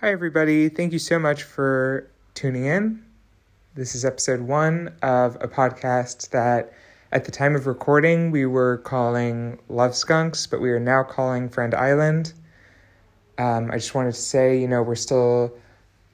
[0.00, 0.68] Hi, everybody.
[0.68, 3.02] Thank you so much for tuning in.
[3.74, 6.74] This is episode one of a podcast that,
[7.12, 11.48] at the time of recording, we were calling Love Skunks, but we are now calling
[11.48, 12.34] Friend Island.
[13.38, 15.50] Um, I just wanted to say, you know, we're still,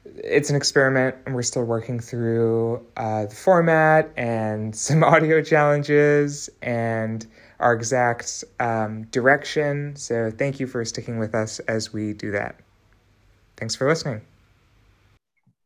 [0.04, 6.48] it's an experiment and we're still working through uh, the format and some audio challenges
[6.62, 7.26] and
[7.58, 9.96] our exact um, direction.
[9.96, 12.54] So thank you for sticking with us as we do that.
[13.62, 14.20] Thanks for listening.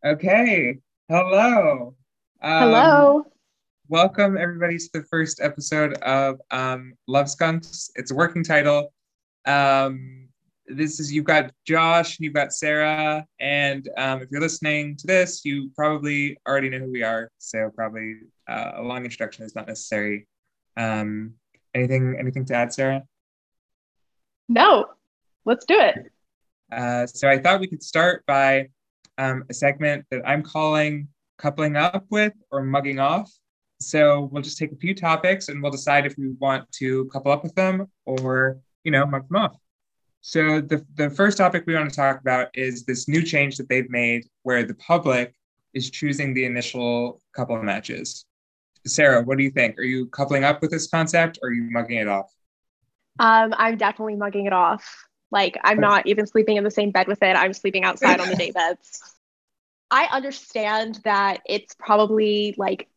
[0.05, 0.77] Okay.
[1.09, 1.95] Hello.
[2.43, 3.25] Um, Hello.
[3.89, 7.91] Welcome, everybody, to the first episode of um, Love Skunks.
[7.95, 8.93] It's a working title.
[9.47, 10.29] Um,
[10.67, 15.07] this is you've got Josh, and you've got Sarah, and um, if you're listening to
[15.07, 17.31] this, you probably already know who we are.
[17.39, 18.17] So probably
[18.47, 20.29] uh, a long introduction is not necessary.
[20.77, 21.33] Um,
[21.75, 23.05] anything, anything to add, Sarah?
[24.51, 24.85] No.
[25.47, 26.13] Let's do it.
[26.71, 28.69] Uh, so I thought we could start by
[29.19, 31.09] um, a segment that I'm calling
[31.39, 33.31] coupling up with or mugging off.
[33.81, 37.31] So we'll just take a few topics and we'll decide if we want to couple
[37.31, 39.57] up with them or, you know, mug them off.
[40.23, 43.69] So the, the first topic we want to talk about is this new change that
[43.69, 45.35] they've made where the public
[45.75, 48.25] is choosing the initial couple matches.
[48.87, 49.79] Sarah, what do you think?
[49.79, 52.33] Are you coupling up with this concept or are you mugging it off?
[53.19, 55.06] Um, I'm definitely mugging it off.
[55.31, 57.37] Like I'm not even sleeping in the same bed with it.
[57.37, 59.03] I'm sleeping outside on the day beds.
[59.91, 62.89] I understand that it's probably like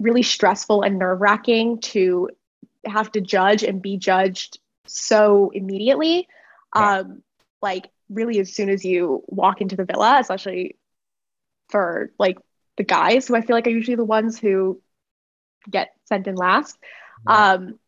[0.00, 2.30] really stressful and nerve wracking to
[2.84, 6.28] have to judge and be judged so immediately.
[6.74, 6.98] Yeah.
[6.98, 7.22] Um,
[7.62, 10.76] like really as soon as you walk into the villa, especially
[11.70, 12.38] for like
[12.76, 14.80] the guys who I feel like are usually the ones who
[15.70, 16.76] get sent in last.
[17.26, 17.52] Yeah.
[17.52, 17.78] Um,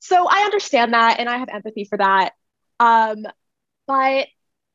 [0.00, 2.34] so I understand that and I have empathy for that.
[2.80, 3.26] Um,
[3.86, 4.28] but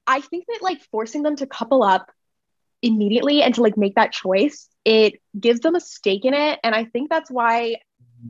[0.07, 2.11] I think that like forcing them to couple up
[2.81, 6.59] immediately and to like make that choice, it gives them a stake in it.
[6.63, 7.77] And I think that's why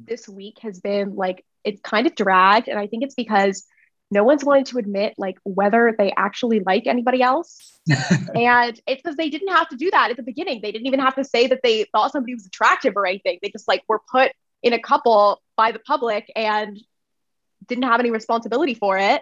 [0.06, 2.68] this week has been like it's kind of dragged.
[2.68, 3.66] And I think it's because
[4.12, 7.80] no one's wanted to admit like whether they actually like anybody else.
[8.36, 10.60] and it's because they didn't have to do that at the beginning.
[10.62, 13.40] They didn't even have to say that they thought somebody was attractive or anything.
[13.42, 14.32] They just like were put
[14.62, 16.80] in a couple by the public and
[17.68, 19.22] didn't have any responsibility for it.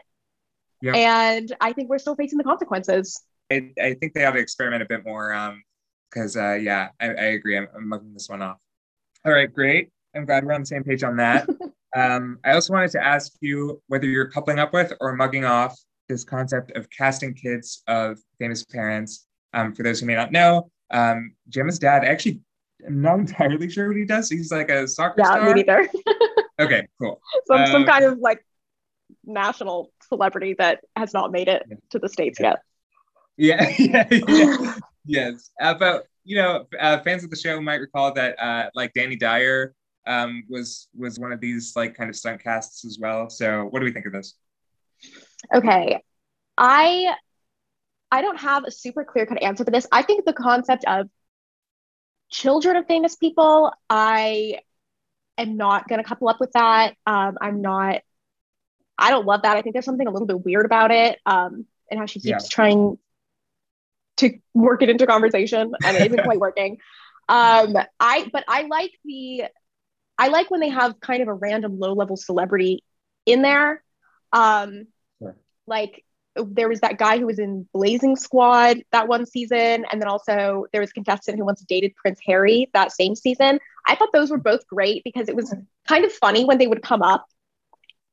[0.82, 0.96] Yep.
[0.96, 3.22] And I think we're still facing the consequences.
[3.52, 5.30] I, I think they ought to experiment a bit more
[6.10, 7.58] because, um, uh, yeah, I, I agree.
[7.58, 8.58] I'm, I'm mugging this one off.
[9.26, 9.90] All right, great.
[10.16, 11.48] I'm glad we're on the same page on that.
[11.96, 15.78] um, I also wanted to ask you whether you're coupling up with or mugging off
[16.10, 19.28] this concept of casting kids of famous parents.
[19.54, 22.42] Um, for those who may not know, um, Gemma's dad actually
[22.86, 24.30] I'm not entirely sure what he does.
[24.30, 25.46] He's like a soccer yeah, star.
[25.46, 25.90] me neither.
[26.60, 27.22] okay, cool.
[27.46, 28.44] Some um, some kind of like
[29.26, 32.56] national celebrity that has not made it to the states yeah.
[33.38, 33.74] yet.
[33.80, 34.76] Yeah, yeah, yeah.
[35.06, 35.52] yes.
[35.60, 39.16] Uh, but you know, uh, fans of the show might recall that uh, like Danny
[39.16, 39.74] Dyer
[40.06, 43.30] um, was was one of these like kind of stunt casts as well.
[43.30, 44.36] So, what do we think of this?
[45.54, 46.02] Okay,
[46.58, 47.16] I
[48.12, 49.88] I don't have a super clear cut answer for this.
[49.92, 51.08] I think the concept of
[52.30, 54.60] children of famous people, I
[55.38, 56.96] am not going to couple up with that.
[57.06, 58.02] Um, I'm not
[59.02, 59.58] I don't love that.
[59.58, 62.44] I think there's something a little bit weird about it, um, and how she keeps
[62.44, 62.50] yeah.
[62.50, 62.98] trying
[64.18, 66.78] to work it into conversation, and it isn't quite working.
[67.28, 69.46] Um, I but I like the
[70.18, 72.84] I like when they have kind of a random low level celebrity
[73.26, 73.84] in there.
[74.32, 74.88] Um,
[75.20, 75.36] sure.
[75.66, 80.08] Like there was that guy who was in Blazing Squad that one season, and then
[80.08, 83.60] also there was a contestant who once dated Prince Harry that same season.
[83.88, 85.54] I thought those were both great because it was
[85.88, 87.26] kind of funny when they would come up,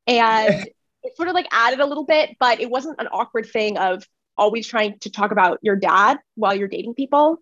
[0.06, 0.66] and
[1.03, 4.04] it sort of like added a little bit, but it wasn't an awkward thing of
[4.36, 7.38] always trying to talk about your dad while you're dating people,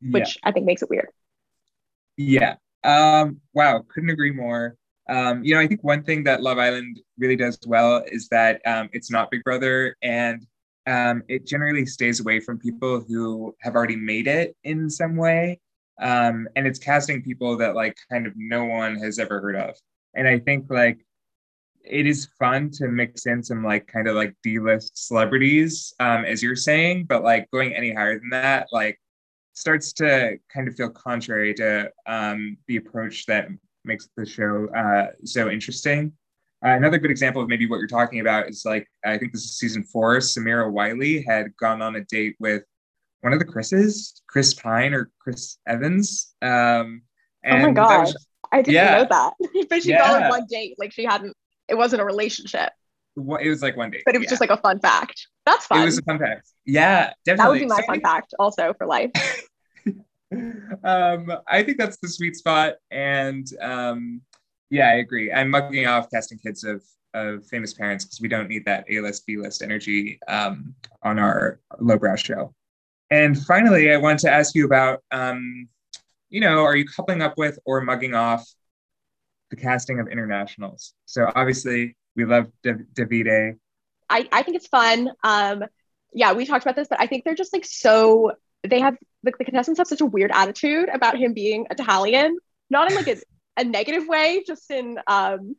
[0.00, 0.48] which yeah.
[0.48, 1.08] I think makes it weird.
[2.16, 2.56] Yeah.
[2.84, 4.76] Um, wow, couldn't agree more.
[5.08, 8.60] Um, you know, I think one thing that Love Island really does well is that
[8.66, 10.46] um, it's not Big Brother and
[10.86, 15.60] um, it generally stays away from people who have already made it in some way.
[16.00, 19.76] Um, and it's casting people that like kind of no one has ever heard of.
[20.14, 21.04] And I think like
[21.84, 26.42] it is fun to mix in some like kind of like d-list celebrities um, as
[26.42, 28.98] you're saying but like going any higher than that like
[29.54, 33.48] starts to kind of feel contrary to um, the approach that
[33.84, 36.12] makes the show uh, so interesting
[36.64, 39.42] uh, another good example of maybe what you're talking about is like i think this
[39.42, 42.62] is season four samira wiley had gone on a date with
[43.22, 47.02] one of the chris's chris pine or chris evans um,
[47.46, 48.12] oh my god
[48.52, 48.98] I didn't yeah.
[48.98, 49.66] know that.
[49.70, 49.98] but she yeah.
[49.98, 51.34] got on one date, like she hadn't
[51.68, 52.70] it wasn't a relationship.
[53.16, 54.02] it was like one day.
[54.04, 54.30] But it was yeah.
[54.30, 55.26] just like a fun fact.
[55.46, 55.82] That's fun.
[55.82, 56.48] It was a fun fact.
[56.64, 57.36] Yeah, definitely.
[57.36, 59.10] That would be my So fun think- fact also for life.
[60.84, 64.22] um, I think that's the sweet spot, and um,
[64.70, 65.32] yeah, I agree.
[65.32, 66.82] I'm mugging off casting kids of
[67.14, 71.18] of famous parents because we don't need that A list B list energy um, on
[71.18, 72.54] our lowbrow show.
[73.10, 75.68] And finally, I want to ask you about, um,
[76.30, 78.48] you know, are you coupling up with or mugging off
[79.52, 80.94] the casting of internationals?
[81.04, 83.58] So obviously, we love Dav- Davide.
[84.08, 85.10] I, I think it's fun.
[85.22, 85.62] Um,
[86.12, 88.32] yeah, we talked about this, but I think they're just like so
[88.64, 92.38] they have the, the contestants have such a weird attitude about him being Italian,
[92.70, 93.16] not in like a,
[93.58, 95.54] a negative way, just in um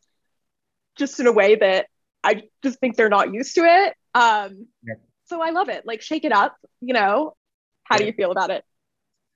[0.97, 1.87] just in a way that
[2.23, 3.93] I just think they're not used to it.
[4.15, 4.95] Um Yeah.
[5.25, 5.85] so I love it.
[5.85, 7.35] Like shake it up, you know.
[7.85, 8.63] How do you feel about it?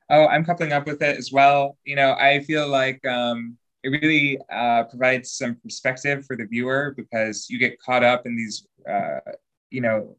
[0.09, 1.77] Oh, I'm coupling up with it as well.
[1.83, 3.57] You know, I feel like um,
[3.87, 8.35] it really uh, provides some perspective for the viewer because you get caught up in
[8.35, 9.19] these, uh,
[9.69, 10.17] you know,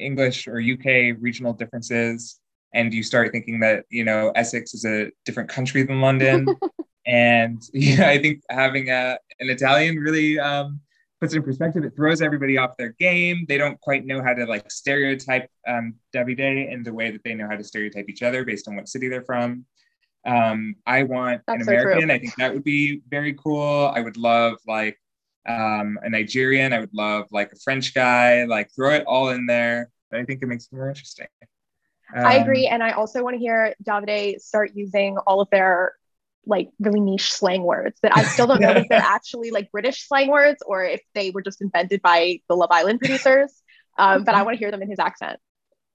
[0.00, 2.40] English or UK regional differences,
[2.74, 6.46] and you start thinking that you know Essex is a different country than London.
[7.06, 10.80] and know, I think having a an Italian really um,
[11.20, 11.84] puts it in perspective.
[11.84, 13.46] It throws everybody off their game.
[13.48, 17.34] They don't quite know how to like stereotype um, Davide in the way that they
[17.34, 19.66] know how to stereotype each other based on what city they're from.
[20.26, 21.72] Um, I want That's an so.
[21.72, 22.10] American.
[22.10, 23.92] I think that would be very cool.
[23.94, 24.98] I would love like
[25.46, 26.72] um, a Nigerian.
[26.72, 28.44] I would love like a French guy.
[28.44, 29.90] Like throw it all in there.
[30.10, 31.26] But I think it makes it more interesting.
[32.22, 32.66] I Um, agree.
[32.66, 35.94] And I also want to hear Davide start using all of their
[36.46, 40.06] like really niche slang words that I still don't know if they're actually like British
[40.06, 43.52] slang words or if they were just invented by the Love Island producers.
[43.98, 45.38] Um, but I want to hear them in his accent.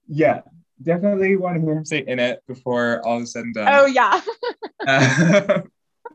[0.08, 0.42] Yeah,
[0.82, 3.68] definitely want to hear him say in it before all is said and done.
[3.70, 4.20] Oh yeah.
[4.86, 5.60] Uh,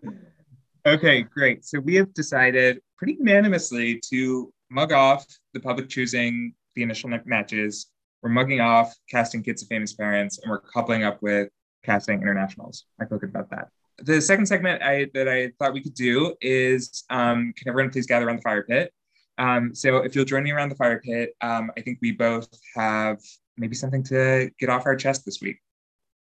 [0.86, 1.66] okay, great.
[1.66, 7.20] So we have decided pretty unanimously to mug off the public choosing the initial ma-
[7.26, 7.88] matches.
[8.22, 11.50] We're mugging off casting kids of famous parents, and we're coupling up with
[11.84, 12.86] casting internationals.
[13.00, 13.68] I feel good about that.
[14.00, 18.08] The second segment I, that I thought we could do is um, can everyone please
[18.08, 18.92] gather around the fire pit?
[19.38, 22.50] Um, so if you'll join me around the fire pit, um, I think we both
[22.76, 23.20] have
[23.57, 25.57] maybe something to get off our chest this week.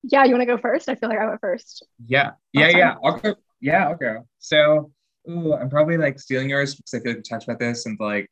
[0.04, 0.88] Yeah, you want to go first?
[0.90, 1.86] I feel like I went first.
[2.06, 2.78] Yeah, yeah, Awesome.
[2.80, 2.96] yeah.
[3.04, 3.36] I'll go.
[3.62, 4.28] Yeah, I'll go.
[4.40, 4.92] So,
[5.30, 7.98] ooh, I'm probably like stealing yours because I feel like we talked about this and
[8.00, 8.30] like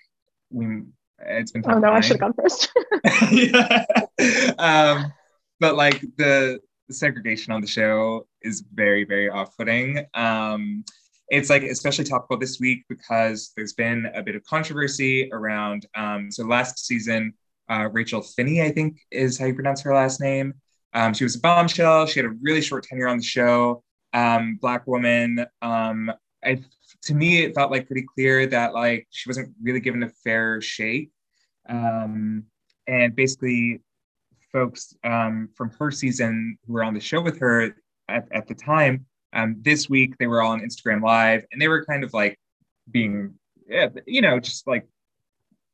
[0.49, 0.83] we.
[1.19, 1.63] It's been.
[1.67, 2.71] Oh no, I should have gone first.
[3.31, 3.85] yeah.
[4.59, 5.11] um,
[5.59, 6.59] but like the
[6.89, 10.05] segregation on the show is very, very off-putting.
[10.13, 10.85] Um,
[11.29, 15.85] it's like especially topical this week because there's been a bit of controversy around.
[15.95, 17.33] Um, so last season,
[17.69, 20.53] uh, Rachel Finni, I think is how you pronounce her last name.
[20.93, 22.05] Um, she was a bombshell.
[22.07, 23.83] She had a really short tenure on the show.
[24.13, 25.45] Um, black woman.
[25.61, 26.11] Um,
[26.43, 26.61] I,
[27.03, 30.61] to me, it felt like pretty clear that like she wasn't really given a fair
[30.61, 31.11] shake.
[31.67, 32.45] Um,
[32.87, 33.81] and basically,
[34.51, 37.75] folks um, from her season who were on the show with her
[38.07, 41.67] at, at the time, um, this week they were all on Instagram Live, and they
[41.67, 42.39] were kind of like
[42.89, 43.33] being,
[44.05, 44.87] you know, just like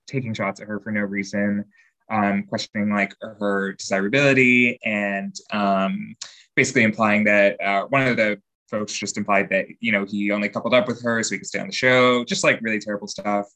[0.07, 1.65] taking shots at her for no reason,
[2.09, 6.15] um, questioning like her desirability, and um,
[6.55, 10.50] basically implying that uh, one of the folks just implied that you know he only
[10.50, 13.07] coupled up with her so he could stay on the show, just like really terrible
[13.07, 13.47] stuff.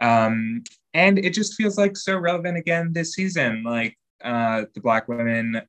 [0.00, 0.62] Um,
[0.94, 3.62] and it just feels like so relevant again this season.
[3.62, 5.60] Like uh, the black women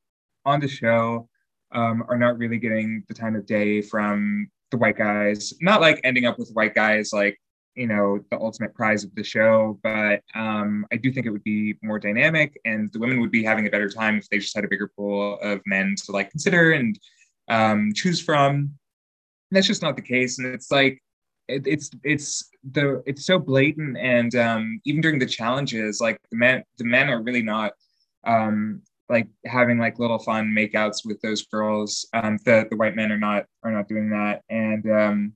[0.45, 1.29] on the show
[1.71, 5.53] um, are not really getting the time of day from the white guys.
[5.61, 7.39] Not like ending up with white guys like
[7.77, 11.43] you know the ultimate prize of the show, but um, I do think it would
[11.43, 14.55] be more dynamic, and the women would be having a better time if they just
[14.55, 16.99] had a bigger pool of men to like consider and
[17.49, 18.55] um, choose from.
[18.55, 21.01] And that's just not the case, and it's like
[21.47, 26.37] it, it's it's the it's so blatant, and um, even during the challenges, like the
[26.37, 27.73] men the men are really not
[28.25, 32.07] um, like having like little fun makeouts with those girls.
[32.13, 35.33] Um, the the white men are not are not doing that, and um,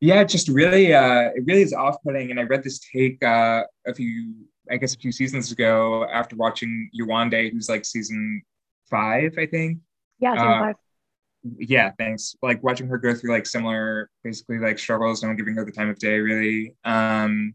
[0.00, 2.30] yeah, it just really uh, it really is off putting.
[2.30, 4.34] And I read this take uh, a few
[4.70, 8.42] I guess a few seasons ago after watching Yewande, who's like season
[8.90, 9.78] five, I think
[10.18, 10.74] yeah, season Uh, five.
[11.58, 15.54] yeah thanks like watching her go through like similar basically like struggles no one giving
[15.54, 17.54] her the time of day really um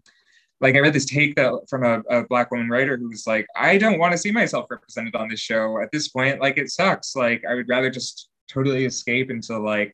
[0.62, 3.46] like i read this take that from a, a black woman writer who was like
[3.56, 6.70] i don't want to see myself represented on this show at this point like it
[6.72, 9.94] sucks like i would rather just totally escape into like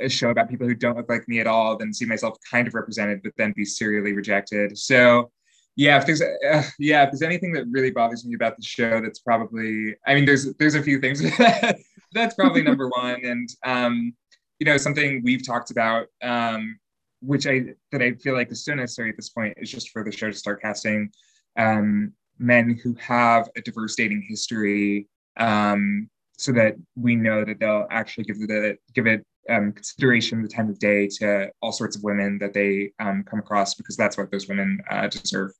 [0.00, 2.66] a show about people who don't look like me at all than see myself kind
[2.68, 4.76] of represented but then be serially rejected.
[4.78, 5.30] So
[5.76, 9.00] yeah if there's uh, yeah if there's anything that really bothers me about the show
[9.00, 11.22] that's probably i mean there's there's a few things.
[12.12, 13.24] That's probably number one.
[13.24, 14.14] And um
[14.58, 16.78] you know something we've talked about um
[17.20, 20.04] which I that I feel like is so necessary at this point is just for
[20.04, 21.10] the show to start casting
[21.56, 27.86] um, men who have a diverse dating history, um, so that we know that they'll
[27.90, 32.02] actually give the give it um, consideration the time of day to all sorts of
[32.02, 35.52] women that they um, come across because that's what those women uh, deserve.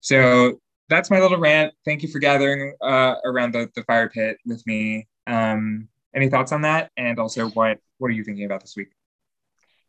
[0.00, 1.74] So that's my little rant.
[1.84, 5.06] Thank you for gathering uh, around the, the fire pit with me.
[5.26, 6.90] Um, any thoughts on that?
[6.96, 8.88] And also, what what are you thinking about this week?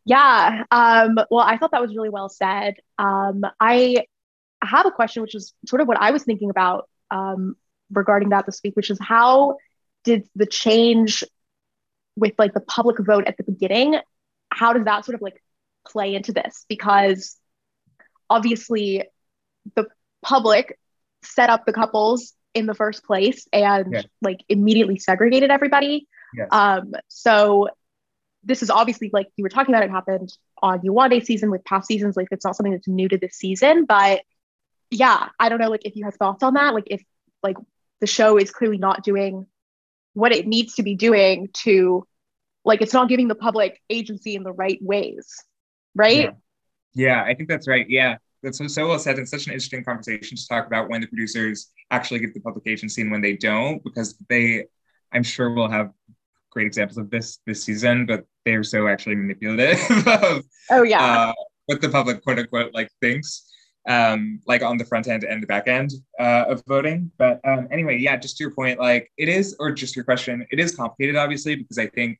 [0.04, 0.64] Yeah.
[0.70, 2.74] Um, well, I thought that was really well said.
[2.98, 4.06] Um, I
[4.62, 7.56] have a question, which is sort of what I was thinking about um,
[7.92, 9.56] regarding that this week, which is how
[10.04, 11.24] did the change
[12.16, 13.98] with like the public vote at the beginning,
[14.50, 15.42] how does that sort of like
[15.88, 16.64] play into this?
[16.68, 17.36] Because
[18.28, 19.04] obviously
[19.74, 19.86] the
[20.22, 20.78] public
[21.22, 24.02] set up the couples in the first place and yeah.
[24.22, 26.08] like immediately segregated everybody.
[26.34, 26.48] Yes.
[26.50, 27.68] Um, so
[28.42, 31.86] this is obviously like you were talking about it happened on Yewande season with past
[31.86, 32.16] seasons.
[32.16, 34.22] Like it's not something that's new to this season, but
[34.90, 36.74] yeah, I don't know like if you have thoughts on that.
[36.74, 37.02] Like if
[37.42, 37.56] like
[38.00, 39.46] the show is clearly not doing
[40.14, 42.06] what it needs to be doing to
[42.64, 45.34] like it's not giving the public agency in the right ways.
[45.94, 46.32] Right?
[46.94, 47.88] Yeah, yeah I think that's right.
[47.88, 48.16] Yeah.
[48.42, 51.06] That's so, so well said and such an interesting conversation to talk about when the
[51.06, 54.64] producers actually give the public agency and when they don't, because they
[55.12, 55.90] I'm sure will have
[56.50, 61.32] great examples of this this season, but they're so actually manipulative of oh yeah uh,
[61.66, 63.50] what the public quote unquote like thinks
[63.88, 67.66] um like on the front end and the back end uh, of voting but um
[67.70, 70.74] anyway yeah just to your point like it is or just your question it is
[70.74, 72.18] complicated obviously because i think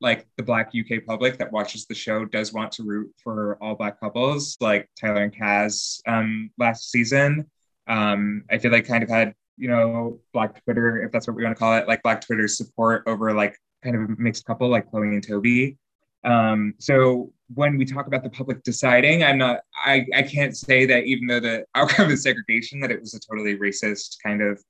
[0.00, 3.74] like the black uk public that watches the show does want to root for all
[3.74, 7.46] black couples like tyler and kaz um last season
[7.88, 11.44] um i feel like kind of had you know black twitter if that's what we
[11.44, 14.68] want to call it like black twitter support over like kind of a mixed couple
[14.68, 15.76] like Chloe and Toby.
[16.24, 20.86] Um, so when we talk about the public deciding, I'm not, I, I can't say
[20.86, 24.62] that even though the outcome is segregation, that it was a totally racist kind of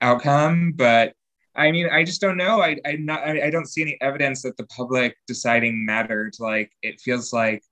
[0.00, 0.72] outcome.
[0.76, 1.14] But
[1.54, 2.62] I mean, I just don't know.
[2.62, 6.34] I, I not, I, I don't see any evidence that the public deciding mattered.
[6.38, 7.62] Like it feels like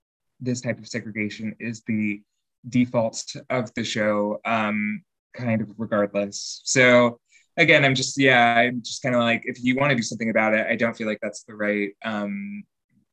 [0.41, 2.21] this type of segregation is the
[2.69, 5.03] default of the show, um,
[5.35, 6.61] kind of regardless.
[6.65, 7.21] So
[7.57, 10.31] again, I'm just yeah, I'm just kind of like if you want to do something
[10.31, 12.65] about it, I don't feel like that's the right um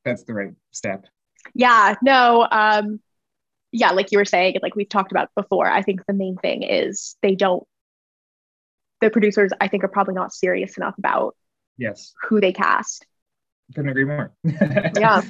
[0.07, 1.05] that's the right step.
[1.53, 2.99] Yeah, no, um
[3.71, 6.63] yeah, like you were saying, like we've talked about before, I think the main thing
[6.63, 7.67] is they don't
[9.01, 11.35] the producers I think are probably not serious enough about
[11.77, 13.05] yes who they cast.
[13.75, 14.33] Couldn't agree more.
[14.43, 15.21] yeah.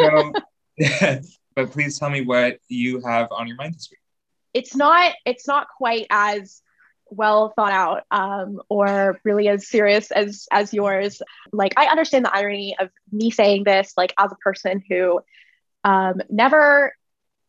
[0.00, 0.32] so,
[1.56, 4.00] but please tell me what you have on your mind this week.
[4.54, 6.62] It's not it's not quite as
[7.16, 11.22] well thought out um, or really as serious as as yours.
[11.52, 15.20] Like i understand the irony of me saying this like as a person who
[15.84, 16.94] um, never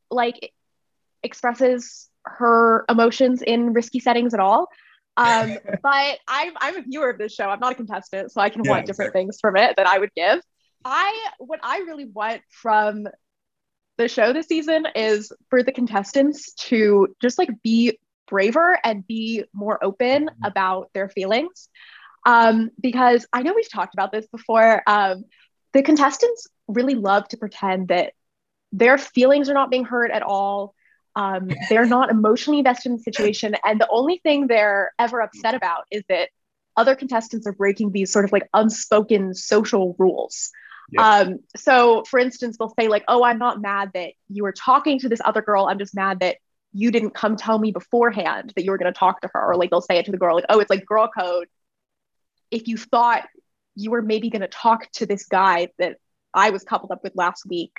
[0.09, 0.51] like
[1.23, 4.67] expresses her emotions in risky settings at all.
[5.17, 7.49] Um, but I'm, I'm a viewer of this show.
[7.49, 9.21] I'm not a contestant so i can yeah, want different exactly.
[9.21, 10.41] things from it that i would give.
[10.85, 13.07] I what i really want from
[13.97, 19.43] the show this season is for the contestants to just like be braver and be
[19.53, 20.45] more open mm-hmm.
[20.45, 21.69] about their feelings.
[22.25, 24.81] Um, because I know we've talked about this before.
[24.87, 25.25] Um,
[25.73, 28.13] the contestants really love to pretend that
[28.71, 30.73] their feelings are not being hurt at all.
[31.15, 33.55] Um, they're not emotionally invested in the situation.
[33.63, 36.29] And the only thing they're ever upset about is that
[36.75, 40.49] other contestants are breaking these sort of like unspoken social rules.
[40.91, 41.27] Yes.
[41.27, 44.99] Um, so, for instance, they'll say, like, oh, I'm not mad that you were talking
[44.99, 45.65] to this other girl.
[45.65, 46.37] I'm just mad that
[46.73, 49.55] you didn't come tell me beforehand that you were going to talk to her or
[49.55, 51.47] like they'll say it to the girl like oh it's like girl code.
[52.51, 53.25] If you thought
[53.75, 55.97] you were maybe going to talk to this guy that
[56.33, 57.73] i was coupled up with last week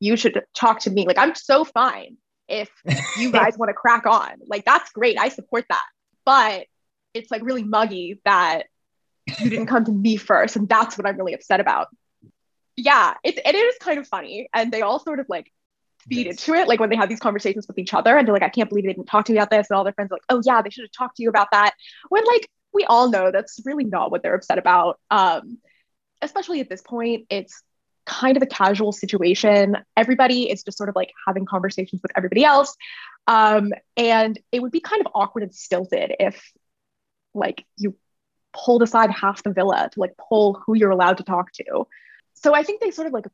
[0.00, 1.06] you should talk to me.
[1.06, 2.16] Like i'm so fine
[2.48, 2.70] if
[3.18, 4.30] you guys want to crack on.
[4.46, 5.18] Like that's great.
[5.18, 5.84] I support that.
[6.24, 6.66] But
[7.14, 8.64] it's like really muggy that
[9.40, 11.88] you didn't come to me first and that's what i'm really upset about.
[12.76, 15.52] Yeah it, it is kind of funny and they all sort of like
[16.08, 16.48] feed yes.
[16.48, 16.68] into it.
[16.68, 18.84] Like when they have these conversations with each other and they're like, I can't believe
[18.84, 19.68] they didn't talk to me about this.
[19.70, 21.48] And all their friends are like, oh yeah, they should have talked to you about
[21.52, 21.74] that.
[22.08, 24.98] When like we all know that's really not what they're upset about.
[25.10, 25.58] Um,
[26.22, 27.62] especially at this point, it's
[28.06, 29.76] kind of a casual situation.
[29.96, 32.74] Everybody is just sort of like having conversations with everybody else.
[33.26, 36.50] Um, and it would be kind of awkward and stilted if
[37.34, 37.94] like you
[38.54, 41.86] pulled aside half the villa to like pull who you're allowed to talk to.
[42.34, 43.26] So I think they sort of like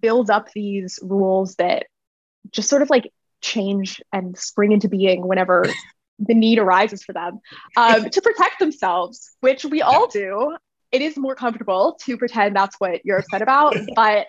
[0.00, 1.86] build up these rules that
[2.50, 5.64] just sort of like change and spring into being whenever
[6.18, 7.40] the need arises for them
[7.76, 10.56] um, to protect themselves, which we all do.
[10.90, 14.26] It is more comfortable to pretend that's what you're upset about, but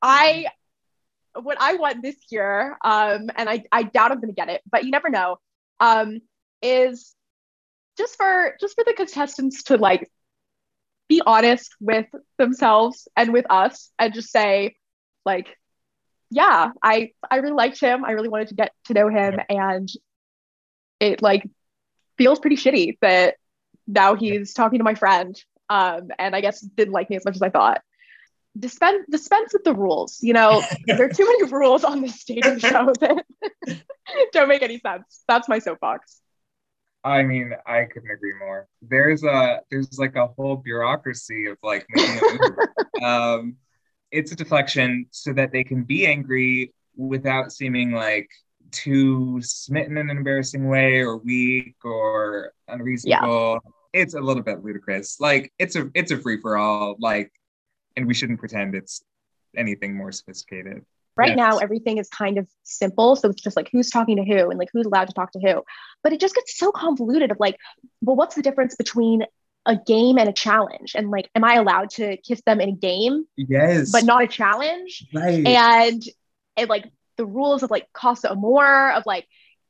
[0.00, 0.46] I
[1.34, 4.84] what I want this year, um, and I, I doubt I'm gonna get it, but
[4.84, 5.38] you never know,
[5.78, 6.20] um,
[6.62, 7.14] is
[7.96, 10.10] just for just for the contestants to like
[11.08, 14.76] be honest with themselves and with us and just say,
[15.24, 15.56] like,
[16.30, 18.04] yeah, I I really liked him.
[18.04, 19.88] I really wanted to get to know him, and
[21.00, 21.48] it like
[22.16, 23.36] feels pretty shitty that
[23.86, 27.36] now he's talking to my friend, um, and I guess didn't like me as much
[27.36, 27.82] as I thought
[28.58, 30.18] dispense dispense with the rules.
[30.22, 33.24] You know, there are too many rules on this dating show that
[34.32, 35.22] don't make any sense.
[35.28, 36.20] That's my soapbox.
[37.04, 38.66] I mean, I couldn't agree more.
[38.82, 42.32] There's a there's like a whole bureaucracy of like making a
[43.00, 43.02] move.
[43.04, 43.56] um,
[44.10, 48.28] it's a deflection so that they can be angry without seeming like
[48.70, 53.60] too smitten in an embarrassing way or weak or unreasonable.
[53.64, 53.70] Yeah.
[53.94, 55.18] It's a little bit ludicrous.
[55.18, 56.96] Like it's a it's a free for all.
[56.98, 57.32] Like
[57.96, 59.02] and we shouldn't pretend it's
[59.56, 60.84] anything more sophisticated.
[61.16, 61.36] Right yes.
[61.36, 63.16] now, everything is kind of simple.
[63.16, 65.40] So it's just like who's talking to who and like who's allowed to talk to
[65.40, 65.64] who.
[66.04, 67.56] But it just gets so convoluted of like,
[68.00, 69.24] well, what's the difference between
[69.68, 70.96] a game and a challenge?
[70.96, 73.26] And like, am I allowed to kiss them in a game?
[73.36, 73.92] Yes.
[73.92, 75.06] But not a challenge?
[75.14, 75.46] Right.
[75.46, 76.02] And
[76.56, 79.26] and like the rules of like Casa Amor, of like,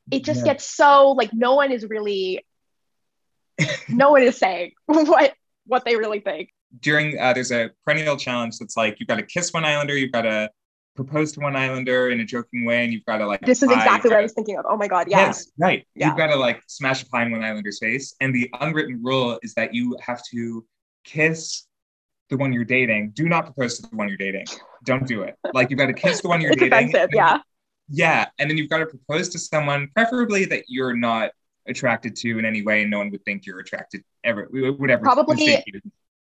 [0.09, 0.53] it just yeah.
[0.53, 2.43] gets so like no one is really
[3.87, 5.33] no one is saying what
[5.65, 9.23] what they really think during uh, there's a perennial challenge that's like you've got to
[9.23, 10.49] kiss one islander you've got to
[11.05, 13.71] propose to one islander in a joking way and you've got to like this is
[13.71, 15.27] exactly what i was thinking of oh my god yeah.
[15.27, 16.07] yes right yeah.
[16.07, 19.39] you've got to like smash a pie in one islander's face and the unwritten rule
[19.41, 20.65] is that you have to
[21.05, 21.67] kiss
[22.29, 24.45] the one you're dating do not propose to the one you're dating
[24.83, 27.39] don't do it like you've got to kiss the one you're it's dating offensive, yeah
[27.87, 31.31] yeah and then you've got to propose to someone preferably that you're not
[31.65, 35.63] attracted to in any way and no one would think you're attracted ever would probably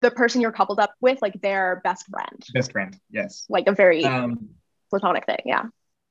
[0.00, 2.44] the person you're coupled up with, like their best friend.
[2.54, 3.46] Best friend, yes.
[3.48, 4.50] Like a very um,
[4.90, 5.64] platonic thing, yeah.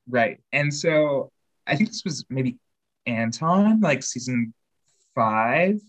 [0.07, 0.39] Right.
[0.51, 1.31] And so
[1.65, 2.57] I think this was maybe
[3.05, 4.53] Anton, like season
[5.15, 5.79] five,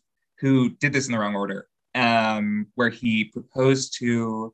[0.40, 4.52] who did this in the wrong order, um, where he proposed to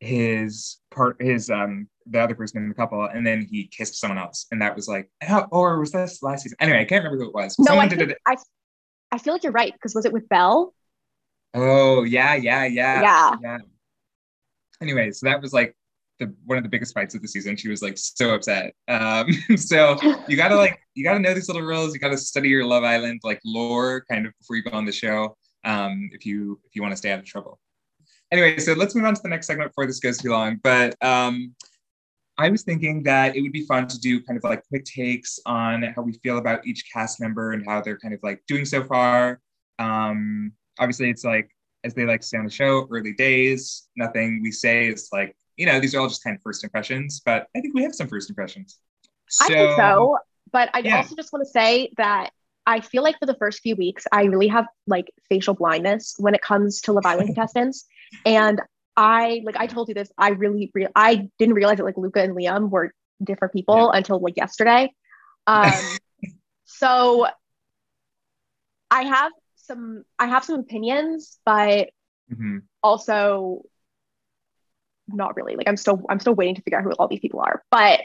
[0.00, 4.18] his part his um the other person in the couple and then he kissed someone
[4.18, 7.24] else and that was like oh, or was this last season anyway i can't remember
[7.24, 8.18] who it was no someone I, think, it.
[8.26, 8.36] I
[9.10, 10.74] i feel like you're right because was it with belle
[11.54, 13.36] Oh yeah, yeah, yeah, yeah.
[13.42, 13.58] Yeah.
[14.82, 15.75] Anyway, so that was like
[16.18, 17.56] the one of the biggest fights of the season.
[17.56, 18.74] She was like so upset.
[18.88, 19.96] Um, so
[20.28, 21.94] you gotta like you gotta know these little rules.
[21.94, 24.92] You gotta study your Love Island like lore kind of before you go on the
[24.92, 25.36] show.
[25.64, 27.58] Um, if you if you want to stay out of trouble.
[28.32, 30.58] Anyway, so let's move on to the next segment before this goes too long.
[30.62, 31.54] But um,
[32.38, 35.38] I was thinking that it would be fun to do kind of like quick takes
[35.46, 38.64] on how we feel about each cast member and how they're kind of like doing
[38.64, 39.40] so far.
[39.78, 41.50] Um, obviously it's like
[41.84, 43.88] as they like to say on the show, early days.
[43.96, 47.20] Nothing we say is like, you know, these are all just kind of first impressions,
[47.24, 48.78] but I think we have some first impressions.
[49.28, 50.18] So, I think so.
[50.52, 50.98] But I yeah.
[50.98, 52.30] also just want to say that
[52.66, 56.34] I feel like for the first few weeks, I really have like facial blindness when
[56.34, 57.86] it comes to Love Island contestants.
[58.24, 58.60] And
[58.96, 62.22] I, like I told you this, I really, re- I didn't realize that like Luca
[62.22, 62.92] and Liam were
[63.22, 63.98] different people yeah.
[63.98, 64.92] until like yesterday.
[65.46, 65.72] Um,
[66.64, 67.26] so
[68.90, 71.90] I have some I have some opinions, but
[72.32, 72.58] mm-hmm.
[72.82, 73.62] also
[75.08, 75.56] not really.
[75.56, 77.62] Like I'm still I'm still waiting to figure out who all these people are.
[77.70, 78.00] But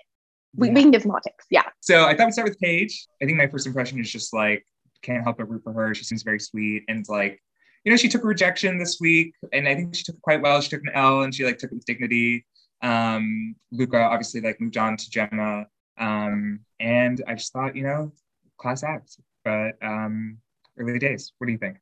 [0.55, 0.73] we, yeah.
[0.73, 1.45] we can give some hot takes.
[1.49, 1.63] Yeah.
[1.79, 3.07] So I thought we'd start with Paige.
[3.21, 4.65] I think my first impression is just like
[5.01, 5.93] can't help but root for her.
[5.95, 7.41] She seems very sweet and like
[7.83, 10.41] you know she took a rejection this week and I think she took it quite
[10.41, 10.61] well.
[10.61, 12.45] She took an L and she like took it with dignity.
[12.81, 15.65] Um, Luca obviously like moved on to Gemma.
[15.97, 18.11] Um, and I just thought you know
[18.57, 20.37] class act, but um,
[20.77, 21.33] early days.
[21.37, 21.77] What do you think?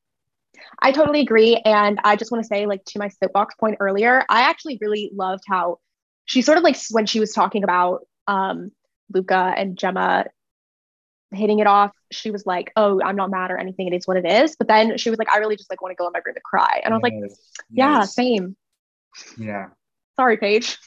[0.80, 1.58] I totally agree.
[1.64, 5.12] And I just want to say, like, to my soapbox point earlier, I actually really
[5.14, 5.80] loved how
[6.26, 8.72] she sort of like when she was talking about um,
[9.12, 10.26] Luca and Gemma
[11.32, 13.88] hitting it off, she was like, Oh, I'm not mad or anything.
[13.88, 14.56] It is what it is.
[14.56, 16.36] But then she was like, I really just like want to go in my room
[16.36, 16.82] to cry.
[16.84, 17.22] And I was yes.
[17.22, 17.32] like,
[17.72, 18.16] Yeah, yes.
[18.16, 18.56] same.
[19.38, 19.68] Yeah.
[20.16, 20.78] Sorry, Paige.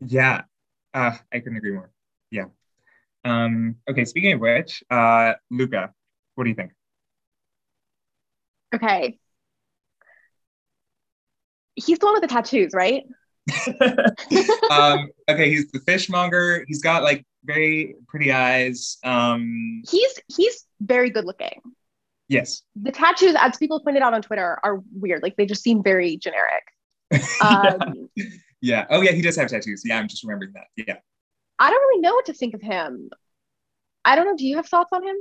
[0.00, 0.42] Yeah.
[0.94, 1.90] Uh, I couldn't agree more.
[2.30, 2.46] Yeah.
[3.24, 5.92] Um, okay, speaking of which, uh, Luca,
[6.34, 6.72] what do you think?
[8.74, 9.18] Okay.
[11.74, 13.04] He's the one with the tattoos, right?
[14.70, 16.64] um, okay, he's the fishmonger.
[16.66, 18.98] He's got like very pretty eyes.
[19.04, 21.60] Um, he's he's very good looking.
[22.28, 22.62] Yes.
[22.76, 25.22] The tattoos, as people pointed out on Twitter, are weird.
[25.22, 26.64] Like they just seem very generic.
[27.42, 28.10] Um,
[28.60, 28.86] yeah.
[28.90, 29.82] Oh yeah, he does have tattoos.
[29.84, 30.66] Yeah, I'm just remembering that.
[30.76, 30.96] Yeah.
[31.58, 33.10] I don't really know what to think of him.
[34.04, 34.36] I don't know.
[34.36, 35.16] Do you have thoughts on him?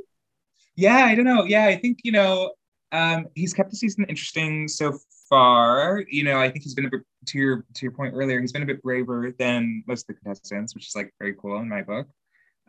[0.75, 1.45] Yeah, I don't know.
[1.45, 2.51] Yeah, I think you know
[2.91, 4.97] um, he's kept the season interesting so
[5.29, 6.03] far.
[6.09, 8.39] You know, I think he's been a bit to your to your point earlier.
[8.39, 11.59] He's been a bit braver than most of the contestants, which is like very cool
[11.59, 12.07] in my book.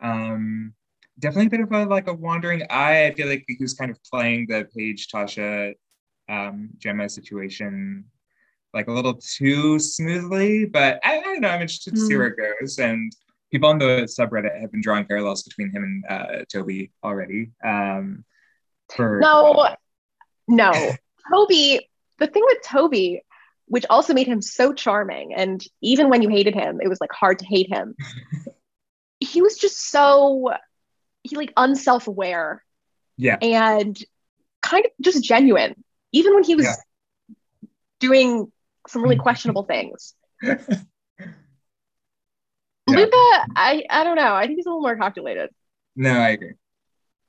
[0.01, 0.73] Um,
[1.19, 3.05] definitely a bit of a like a wandering eye.
[3.07, 5.73] I feel like he was kind of playing the Paige Tasha
[6.27, 8.05] um, Gemma situation
[8.73, 11.49] like a little too smoothly, but I, I don't know.
[11.49, 12.77] I'm interested to see where it goes.
[12.77, 13.11] And
[13.51, 17.51] people on the subreddit have been drawing parallels between him and uh, Toby already.
[17.63, 18.23] Um,
[18.95, 19.75] for no,
[20.49, 20.73] no,
[21.31, 21.89] Toby.
[22.17, 23.21] The thing with Toby,
[23.67, 27.11] which also made him so charming, and even when you hated him, it was like
[27.13, 27.95] hard to hate him.
[29.19, 30.51] he was just so
[31.23, 32.63] he like unself-aware
[33.17, 33.99] yeah and
[34.61, 35.75] kind of just genuine
[36.13, 36.75] even when he was Yeah.
[37.99, 38.51] doing
[38.87, 40.55] some really questionable things Yeah.
[42.87, 45.49] luca i i don't know i think he's a little more calculated
[45.95, 46.53] No, I agree.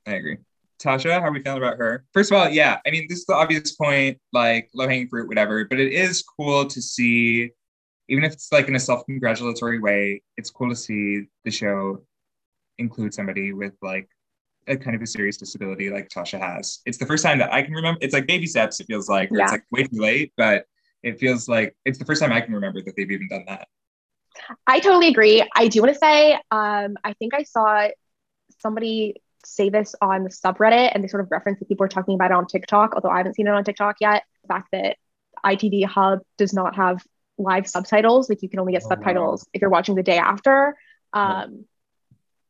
[0.05, 0.37] I agree.
[0.81, 2.05] Tasha, how are we feeling about her?
[2.13, 5.27] First of all, yeah, I mean, this is the obvious point, like low hanging fruit,
[5.27, 7.51] whatever, but it is cool to see,
[8.09, 12.03] even if it's like in a self congratulatory way, it's cool to see the show
[12.77, 14.09] include somebody with like
[14.67, 16.79] a kind of a serious disability like Tasha has.
[16.85, 17.99] It's the first time that I can remember.
[18.01, 19.43] It's like baby steps, it feels like, Yeah.
[19.43, 20.65] it's like way too late, but
[21.03, 23.67] it feels like it's the first time I can remember that they've even done that.
[24.65, 27.87] i totally agree i do want to say um i think i saw
[28.59, 29.15] somebody
[29.45, 32.31] say this on the subreddit and they sort of reference that people are talking about
[32.31, 34.97] it on tiktok although i haven't seen it on tiktok yet the fact that
[35.45, 37.03] itv hub does not have
[37.37, 38.95] live subtitles like you can only get Oh, wow.
[38.95, 40.75] subtitles if you're watching the day after
[41.15, 41.43] Yeah.
[41.43, 41.65] um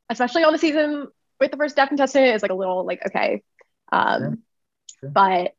[0.09, 1.07] especially on the season
[1.39, 3.41] with the first deaf contestant is like a little like okay
[3.91, 4.37] um Sure.
[5.01, 5.09] Sure.
[5.09, 5.55] but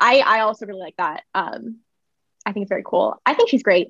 [0.00, 1.78] i i also really like that um
[2.46, 3.88] i think it's very cool i think she's great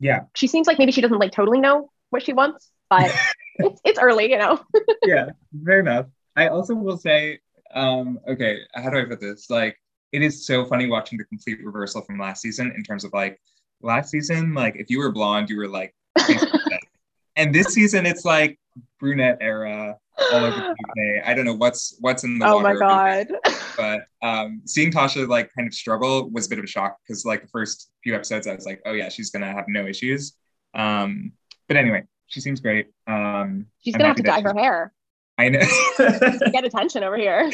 [0.00, 0.24] Yeah.
[0.34, 3.10] she seems like maybe she doesn't like totally know what she wants but
[3.58, 4.60] it's, it's early you know
[5.04, 5.30] yeah,
[5.64, 6.06] fair enough.
[6.36, 7.38] I also will say,
[7.74, 9.48] um, okay, how do I put this?
[9.48, 9.80] Like,
[10.12, 13.40] it is so funny watching the complete reversal from last season in terms of like
[13.82, 15.94] last season, like if you were blonde, you were like,
[17.36, 18.58] and this season it's like
[18.98, 19.96] brunette era
[20.32, 21.26] all over the UK.
[21.26, 23.28] I don't know what's what's in the oh my god
[23.76, 27.24] but um, seeing Tasha like kind of struggle was a bit of a shock because
[27.24, 30.34] like the first few episodes, I was like, oh yeah, she's gonna have no issues.
[30.74, 31.32] Um,
[31.68, 32.88] but anyway, she seems great.
[33.06, 34.92] Um, she's I'm gonna have to dye her hair
[35.38, 35.60] I know.
[35.60, 37.50] to get attention over here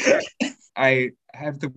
[0.75, 1.71] I have the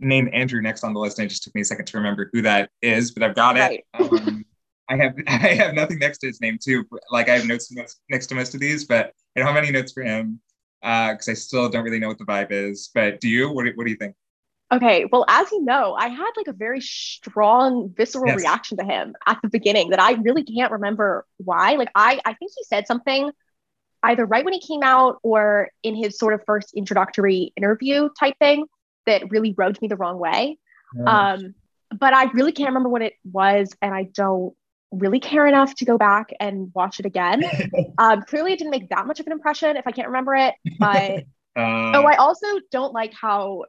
[0.00, 2.30] name Andrew next on the list, and it just took me a second to remember
[2.32, 3.84] who that is, but I've got it.
[3.94, 4.44] Um,
[4.88, 6.84] I have I have nothing next to his name too.
[7.10, 9.70] Like I have notes next- next to most of these, but I don't have any
[9.70, 10.40] notes for him
[10.80, 12.90] because I still don't really know what the vibe is.
[12.94, 13.50] But do you?
[13.50, 14.14] What do, what do you think?
[14.70, 18.36] Okay, well, as you know, I had like a very strong visceral Yes.
[18.36, 21.72] reaction to him at the beginning that I really can't remember why.
[21.74, 23.30] Like I I think he said something
[24.02, 28.34] either right when he came out or in his sort of first introductory interview type
[28.38, 28.66] thing
[29.06, 30.58] that really rubbed me the wrong way.
[31.06, 31.54] Um,
[31.98, 34.54] but I really can't remember what it was, and I don't
[34.90, 37.42] really care enough to go back and watch it again.
[37.98, 40.54] um, clearly, it didn't make that much of an impression if I can't remember it.
[40.78, 41.24] But
[41.56, 43.64] Uh, oh, I also don't like how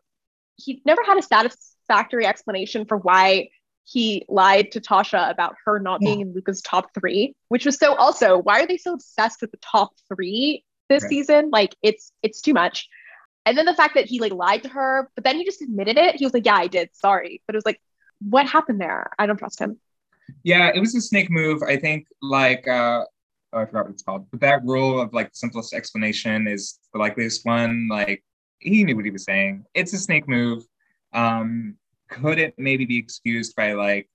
[0.59, 3.49] he never had a satisfactory explanation for why
[3.85, 7.95] he lied to Tasha about her not being in Luca's top three, which was so
[7.95, 11.09] also why are they so obsessed with the top three this Right.
[11.09, 11.49] season?
[11.51, 12.87] Like it's it's too much.
[13.45, 15.97] And then the fact that he like lied to her, but then he just admitted
[15.97, 16.15] it.
[16.17, 16.89] He was like, "Yeah, I did.
[16.93, 17.81] Sorry." But it was like,
[18.21, 19.09] what happened there?
[19.17, 19.79] I don't trust him.
[20.43, 21.63] yeah, it was a snake move.
[21.63, 23.05] I think like uh,
[23.53, 26.77] oh, I forgot what it's called, but that rule of like the simplest explanation is
[26.93, 27.87] the likeliest one.
[27.89, 28.23] Like
[28.59, 29.65] he knew what he was saying.
[29.73, 30.63] It's a snake move.
[31.13, 31.75] Um,
[32.09, 34.09] could it maybe be excused by like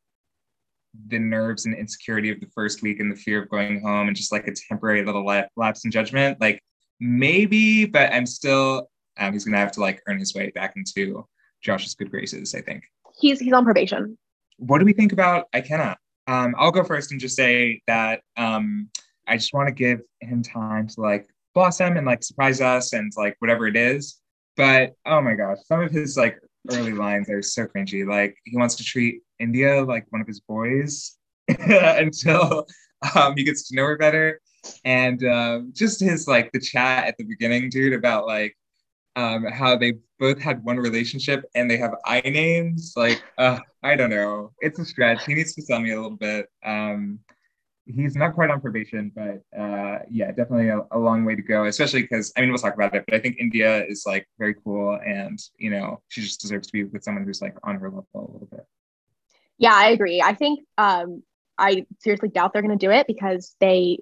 [1.08, 4.16] the nerves and insecurity of the first week and the fear of going home and
[4.16, 6.40] just like a temporary little la- lapse in judgment?
[6.40, 6.62] Like
[7.00, 11.26] maybe, but I'm still um, he's gonna have to like earn his way back into
[11.62, 12.54] Josh's good graces.
[12.54, 12.84] I think.
[13.18, 14.18] He's he's on probation.
[14.58, 15.98] What do we think about I cannot?
[16.26, 18.88] Um, I'll go first and just say that um,
[19.28, 23.12] I just want to give him time to like blossom and like surprise us and
[23.16, 24.20] like whatever it is.
[24.56, 26.38] But oh my gosh, some of his like
[26.70, 28.06] early lines are so cringy.
[28.06, 31.16] Like he wants to treat Indiya like one of his boys
[31.48, 32.66] until
[33.14, 34.40] um, he gets to know her better.
[34.84, 38.56] And um, just his like the chat at the beginning, dude, about like
[39.16, 42.94] um, how they both had one relationship and they have I names.
[42.96, 44.52] Like, uh, I don't know.
[44.60, 45.26] It's a stretch.
[45.26, 46.46] He needs to sell me a little bit.
[46.64, 47.18] Um,
[47.86, 51.64] he's not quite on probation, but uh, yeah, definitely a, a long way to go,
[51.66, 54.54] especially because I mean, we'll talk about it, but I think Indiya is like very
[54.54, 57.88] cool and, you know, she just deserves to be with someone who's like on her
[57.88, 58.66] level a little bit.
[59.58, 60.22] Yeah, I agree.
[60.22, 61.22] I think um,
[61.58, 63.98] I seriously doubt they're going to do it because they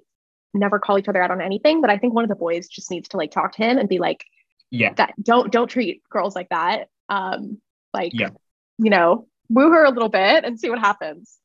[0.53, 1.81] never call each other out on anything.
[1.81, 3.89] But I think one of the boys just needs to like talk to him and
[3.89, 4.23] be like,
[4.71, 4.93] Yeah.
[4.93, 7.61] "That don't don't treat girls like that." Um,
[7.93, 8.29] like, Yeah.
[8.79, 11.37] you know, woo her a little bit and see what happens.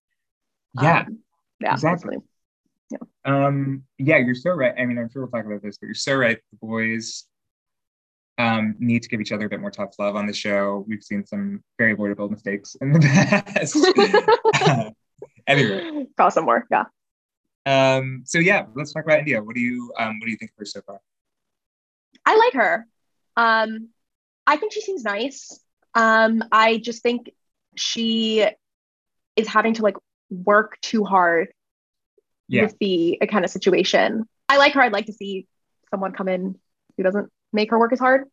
[0.80, 1.00] Yeah.
[1.00, 1.18] Um,
[1.60, 2.16] yeah, exactly.
[2.90, 2.98] yeah.
[3.24, 4.74] Um, yeah, you're so right.
[4.78, 6.38] I mean, I'm sure we'll talk about this, but you're so right.
[6.52, 7.24] The boys
[8.38, 10.84] um, need to give each other a bit more tough love on the show.
[10.88, 13.00] We've seen some very avoidable mistakes in the
[14.60, 14.94] past.
[15.46, 16.66] anyway, Got some more.
[16.70, 16.84] Yeah.
[17.66, 19.44] um, so yeah, let's talk about Indiya.
[19.44, 21.00] What do you um, what do you think of her so far?
[22.24, 22.86] I like her.
[23.36, 23.88] Um,
[24.46, 25.60] I think she seems nice.
[25.94, 27.30] Um, I just think
[27.74, 28.46] she
[29.36, 29.96] is having to like
[30.30, 31.48] work too hard
[32.48, 32.62] Yeah.
[32.64, 34.28] with the kind of situation.
[34.48, 34.80] I like her.
[34.82, 35.46] I'd like to see
[35.90, 36.58] someone come in
[36.96, 38.24] who doesn't make her work as hard.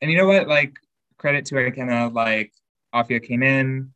[0.00, 0.48] And you know what?
[0.48, 0.74] Like
[1.18, 2.52] credit to Ikenna, like
[2.94, 3.92] Afia came in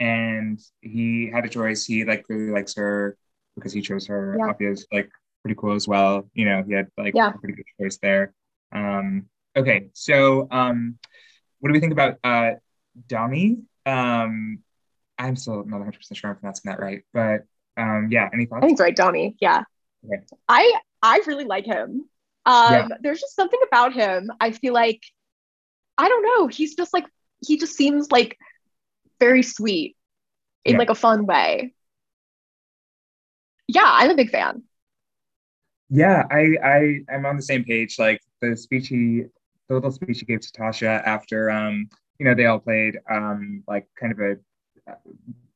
[0.00, 1.84] and he had a choice.
[1.86, 3.16] He like really likes her
[3.54, 4.36] because he chose her.
[4.38, 4.52] Yeah.
[4.52, 5.10] Afia's like
[5.42, 6.28] pretty cool as well.
[6.34, 7.32] You know, he had like Yeah.
[7.34, 8.34] a pretty good choice there.
[8.72, 10.98] Um, okay, so um,
[11.60, 12.52] what do we think about uh,
[13.08, 13.62] Dami?
[13.86, 14.58] Um,
[15.18, 17.42] I'm still not 100 percent sure I'm pronouncing that right, but
[17.76, 18.28] um, yeah.
[18.32, 18.64] Any thoughts?
[18.64, 19.36] I think right, Donnie.
[19.40, 19.62] Yeah.
[20.04, 20.22] Okay.
[20.48, 22.08] I I really like him.
[22.46, 22.88] Um, Yeah.
[23.00, 24.30] there's just something about him.
[24.40, 25.02] I feel like
[25.98, 26.46] I don't know.
[26.48, 27.06] He's just like
[27.46, 28.38] he just seems like
[29.20, 29.96] very sweet
[30.64, 30.78] in Yeah.
[30.78, 31.74] like a fun way.
[33.68, 34.62] Yeah, I'm a big fan.
[35.88, 37.98] Yeah, I I I'm on the same page.
[37.98, 39.24] Like the speech he,
[39.68, 43.62] the little speech he gave to Tasha after um, you know, they all played um
[43.68, 44.36] like kind of a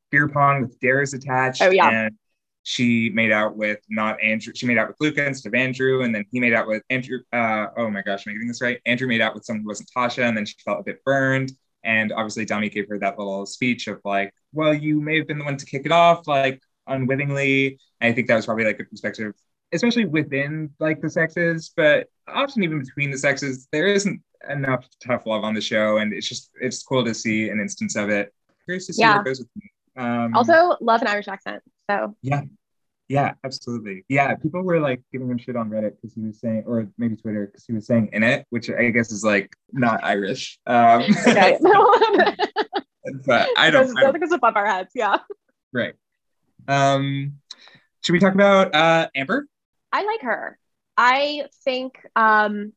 [0.09, 1.61] beer pong with dares attached.
[1.61, 1.89] Oh, yeah.
[1.89, 2.17] And
[2.63, 4.53] she made out with not Andrew.
[4.55, 7.19] She made out with Luca instead of Andrew, and then he made out with Andrew.
[7.33, 8.79] Uh, oh my gosh, am I getting this right?
[8.85, 11.51] Andrew made out with someone who wasn't Tasha, and then she felt a bit burned.
[11.83, 15.39] And obviously, Dami gave her that little speech of like, "Well, you may have been
[15.39, 18.79] the one to kick it off, like unwittingly." And I think that was probably like
[18.79, 19.33] a perspective
[19.71, 25.25] especially within like the sexes, but often even between the sexes, there isn't enough tough
[25.25, 28.33] love on the show, and it's just it's cool to see an instance of it.
[28.71, 29.13] Curious to see Yeah.
[29.15, 29.69] where it goes with me.
[29.97, 31.61] Um, Also, love an Irish accent.
[31.89, 32.43] So yeah,
[33.09, 34.05] yeah, absolutely.
[34.07, 37.17] Yeah, people were like giving him shit on Reddit because he was saying, or maybe
[37.17, 40.57] Twitter because he was saying in it, which I guess is like not Irish.
[40.65, 41.57] Um, okay.
[43.25, 43.83] but I don't.
[43.87, 44.91] Because- I don't because above our heads.
[44.95, 45.17] Yeah.
[45.73, 45.95] right.
[46.69, 47.33] Um,
[48.01, 49.47] should we talk about uh, Amber?
[49.91, 50.57] I like her.
[50.95, 52.71] I think um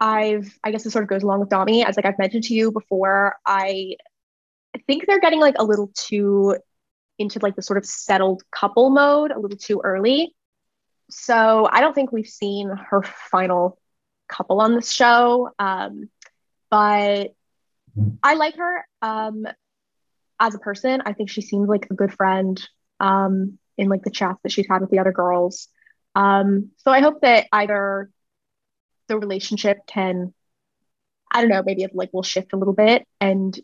[0.00, 2.54] I've I guess this sort of goes along with Dami as like I've mentioned to
[2.54, 3.36] you before.
[3.46, 3.96] I
[4.86, 6.56] think they're getting like a little too
[7.18, 10.34] into like the sort of settled couple mode a little too early.
[11.10, 13.78] So I don't think we've seen her final
[14.28, 15.50] couple on this show.
[15.58, 16.10] Um,
[16.70, 17.34] but
[18.22, 19.46] I like her um,
[20.40, 21.02] as a person.
[21.06, 22.60] I think she seems like a good friend
[23.00, 25.68] um, in like the chats that she's had with the other girls.
[26.14, 28.10] Um, so I hope that either
[29.08, 30.34] the relationship can,
[31.30, 33.58] I don't know, maybe it like will shift a little bit and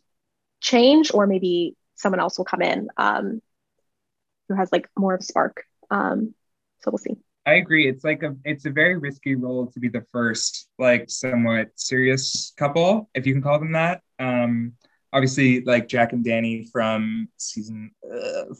[0.63, 3.43] change, or maybe someone else will come in um,
[4.49, 5.65] who has like more of a spark.
[5.91, 6.35] Um,
[6.81, 7.17] so we'll see.
[7.45, 7.89] I agree.
[7.89, 12.53] It's like a it's a very risky role to be the first like somewhat serious
[12.57, 14.01] couple, if you can call them that.
[14.19, 14.75] Um,
[15.13, 18.55] obviously, like Jack and Dani from season uh,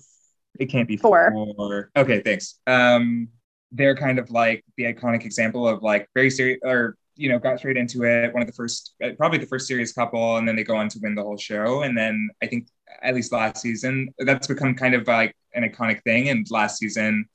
[0.59, 1.33] it can't be Four.
[1.33, 1.91] four.
[1.97, 2.59] Okay, thanks.
[2.67, 3.29] Um,
[3.71, 7.59] they're kind of like the iconic example of like very serious or you know got
[7.59, 8.33] straight into it.
[8.35, 10.89] One of the first, uh, probably the first serious couple, and then they go on
[10.89, 11.83] to win the whole show.
[11.83, 12.67] And then I think
[13.03, 16.29] at least last season, that's become kind of like an iconic thing.
[16.31, 17.27] And last season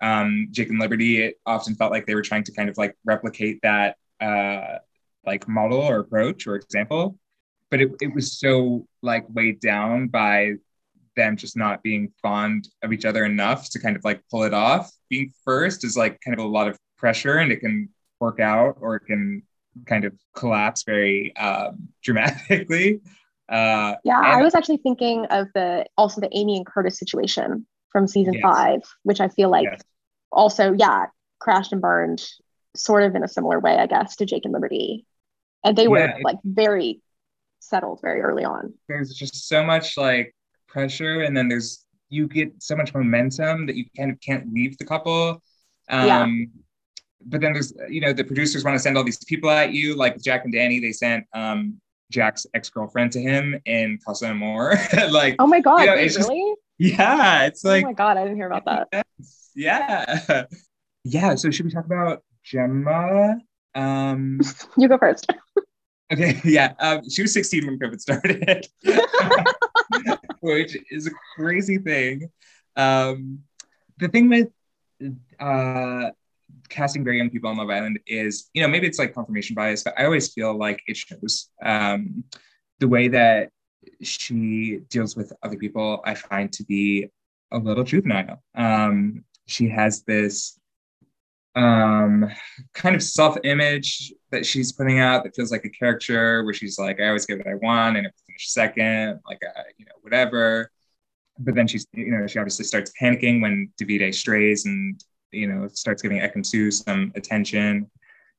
[0.00, 2.96] um, Jake and Liberty, it often felt like they were trying to kind of like
[3.04, 4.78] replicate that uh,
[5.24, 7.18] like model or approach or example,
[7.70, 10.54] but it, it was so like weighed down by
[11.16, 14.54] them just not being fond of each other enough to kind of like pull it
[14.54, 14.90] off.
[15.08, 17.88] Being first is like kind of a lot of pressure and it can
[18.20, 19.42] work out or it can
[19.86, 23.00] kind of collapse very um, dramatically.
[23.48, 28.06] Uh, Yeah, I was actually thinking of the also the Amy and Curtis situation from
[28.06, 28.42] season Yes.
[28.42, 29.80] five, which I feel like Yes.
[30.30, 31.06] also, yeah,
[31.38, 32.24] crashed and burned
[32.76, 35.06] sort of in a similar way, I guess, to Jake and Liberty.
[35.64, 37.00] And they were Yeah, it- like very
[37.60, 38.74] settled very early on.
[38.88, 40.34] there's just so much like
[40.68, 44.76] pressure and then there's you get so much momentum that you kind of can't leave
[44.78, 45.42] the couple
[45.90, 46.26] um Yeah.
[47.24, 49.96] But then there's you know the producers want to send all these people at you
[49.96, 54.76] like jack and dani they sent um jack's ex-girlfriend to him in casa amor
[55.10, 56.54] like Oh my god, wait, it's just- really?
[56.78, 59.04] yeah it's like oh my god, I didn't hear about that.
[59.54, 60.44] yeah
[61.04, 63.38] yeah so should we talk about gemma
[63.74, 64.40] um
[64.78, 65.26] You go first.
[66.10, 66.72] Okay, yeah.
[66.80, 68.66] Um, she was 16 when COVID started,
[70.40, 72.30] which is a crazy thing.
[72.76, 73.40] Um,
[73.98, 74.48] the thing with
[75.38, 76.10] uh,
[76.68, 79.82] casting very young people on Love Island is, you know, maybe it's like confirmation bias,
[79.82, 82.24] but I always feel like it shows um,
[82.78, 83.50] the way that
[84.02, 87.08] she deals with other people, I find to be
[87.52, 88.42] a little juvenile.
[88.54, 90.58] Um, she has this
[91.54, 92.30] um,
[92.74, 96.78] kind of self image that she's putting out that feels like a caricature where she's
[96.78, 99.92] like, I always get what I want and I finish second, like, uh, you know,
[100.02, 100.70] whatever.
[101.38, 105.68] But then she's, you know, she obviously starts panicking when Davide strays and, you know,
[105.68, 107.90] starts giving Ekin-Su some attention.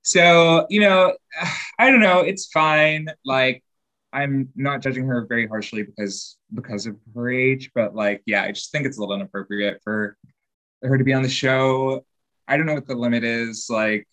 [0.01, 1.15] So, you know,
[1.79, 3.07] I don't know, it's fine.
[3.25, 3.63] Like,
[4.11, 8.51] I'm not judging her very harshly because because of her age, but like, yeah, I
[8.51, 10.17] just think it's a little inappropriate for
[10.81, 12.05] her to be on the show.
[12.47, 13.67] I don't know what the limit is.
[13.69, 14.07] Like,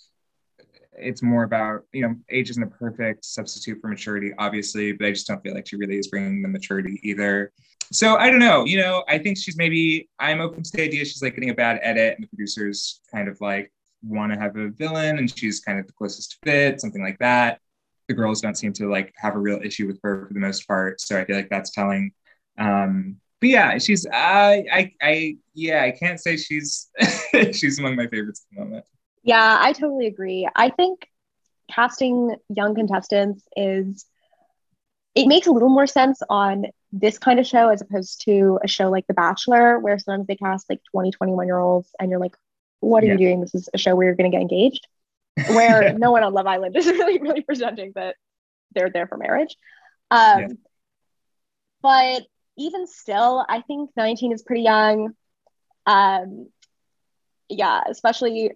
[0.99, 5.11] it's more about you know, age isn't a perfect substitute for maturity, obviously, but I
[5.11, 7.53] just don't feel like she really is bringing the maturity either.
[7.93, 8.65] So I don't know.
[8.65, 10.09] You know, I think she's maybe.
[10.19, 13.29] I'm open to the idea she's like getting a bad edit, and the producers kind
[13.29, 17.03] of like want to have a villain, and she's kind of the closest fit, something
[17.03, 17.61] like that.
[18.09, 20.67] The girls don't seem to like have a real issue with her for the most
[20.67, 22.13] part, so I feel like that's telling.
[22.59, 26.89] Um, but yeah, she's I I I yeah, I can't say she's
[27.53, 28.85] she's among my favorites at the moment.
[29.27, 30.49] Yeah, I totally agree.
[30.55, 31.09] I think
[31.69, 34.07] casting young contestants is
[35.17, 38.69] it makes a little more sense on this kind of show as opposed to a
[38.69, 42.21] show like The Bachelor, where sometimes they cast like 20, 21 year olds and you're
[42.21, 42.37] like,
[42.79, 43.13] what are yeah.
[43.15, 43.41] you doing?
[43.41, 44.87] This is a show where you're going to get engaged.
[45.49, 48.15] Where no one on Love Island is really, really presenting that
[48.77, 49.57] they're there for marriage.
[50.09, 50.49] Um, yeah.
[51.83, 55.15] But even still, I think 19 is pretty young.
[55.85, 56.49] Um,
[57.49, 58.53] yeah, especially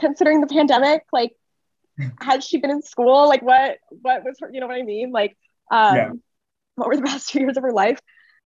[0.00, 1.02] considering the pandemic.
[1.12, 1.32] Like,
[2.20, 3.28] has she been in school?
[3.28, 4.50] Like, what what was her?
[4.52, 5.12] You know what I mean?
[5.12, 5.36] Like,
[5.70, 6.10] um, yeah.
[6.74, 8.00] what were the best two years of her life?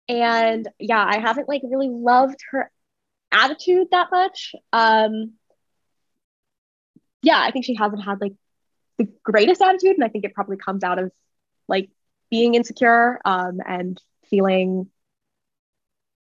[0.07, 2.71] And yeah, I haven't like really loved her
[3.31, 4.53] attitude that much.
[4.73, 5.33] Um,
[7.21, 8.33] yeah, I think she hasn't had like
[8.97, 11.11] the greatest attitude, and I think it probably comes out of
[11.67, 11.89] like
[12.29, 14.89] being insecure um, and feeling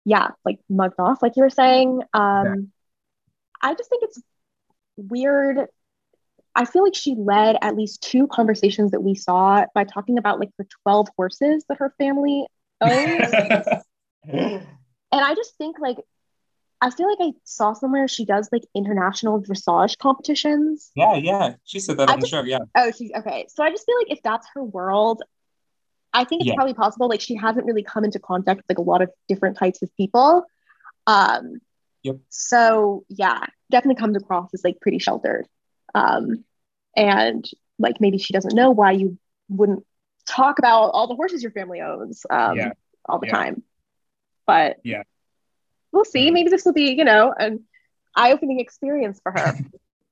[0.06, 2.56] yeah like mugged off like you were saying um yeah.
[3.62, 4.20] i just think it's
[5.08, 5.68] weird
[6.56, 10.40] i feel like she led at least two conversations that we saw by talking about
[10.40, 12.46] like the 12 horses that her family
[12.82, 13.30] owns
[14.24, 14.62] and
[15.12, 15.98] i just think like
[16.82, 20.92] I feel like I saw somewhere she does like international dressage competitions.
[20.96, 21.56] Yeah, yeah.
[21.66, 22.44] She said that on just, the show.
[22.44, 22.60] Yeah.
[22.76, 23.48] Oh, she's okay.
[23.50, 25.22] So I just feel like if that's her world,
[26.14, 26.56] I think it's yeah.
[26.56, 27.10] probably possible.
[27.10, 29.96] Like she hasn't really come into contact with like a lot of different types of
[29.98, 30.46] people.
[31.06, 31.60] Um,
[32.04, 32.18] yep.
[32.30, 35.48] So yeah, definitely comes across as like pretty sheltered.
[35.94, 36.44] Um,
[36.96, 39.86] and like maybe she doesn't know why you wouldn't
[40.28, 42.72] talk about all the horses your family owns um, yeah.
[43.08, 43.34] all the yeah.
[43.34, 43.64] time.
[44.46, 45.04] But yeah,
[45.92, 46.32] we'll see.
[46.32, 47.64] Maybe this will be you know an
[48.16, 49.58] eye-opening experience for her.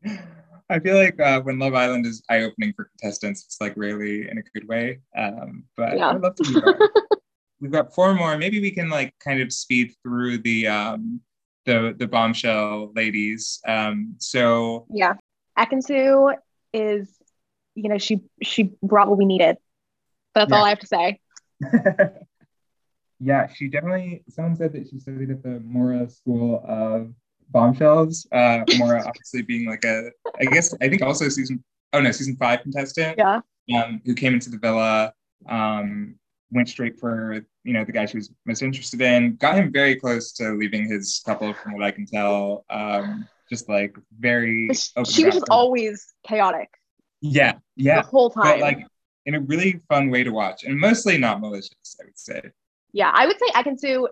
[0.69, 4.30] I feel like uh, when Love Island is eye opening for contestants, it's like really
[4.30, 5.00] in a good way.
[5.17, 6.10] Um, but yeah.
[6.10, 6.89] I'd love to
[7.62, 8.38] We've got four more.
[8.38, 11.21] Maybe we can like kind of speed through the um,
[11.67, 13.60] the the bombshell ladies.
[13.67, 15.13] Um, so yeah,
[15.60, 16.34] Ekin-Su
[16.73, 17.15] is,
[17.75, 19.58] you know, she she brought what we needed.
[20.34, 20.58] That's yeah.
[20.58, 21.19] all I have to say.
[23.19, 24.23] yeah, she definitely.
[24.30, 27.13] Someone said that she studied at the Maura School of
[27.49, 28.25] bombshells.
[28.32, 31.63] Uh, Maura obviously being like a, I guess I think also season.
[31.93, 33.17] Oh no, season five contestant.
[33.17, 33.41] Yeah.
[33.75, 35.12] Um, who came into the villa,
[35.49, 36.15] um,
[36.51, 39.36] went straight for you know the guy she was most interested in.
[39.36, 42.63] Got him very close to leaving his couple, from what I can tell.
[42.69, 44.69] Um, just like very.
[44.73, 46.69] She was just always chaotic.
[47.19, 48.01] Yeah, yeah.
[48.01, 48.43] The whole time.
[48.43, 48.86] But like
[49.25, 52.41] in a really fun way to watch, and mostly not malicious, I would say.
[52.93, 54.08] Yeah, I would say Ekin-Su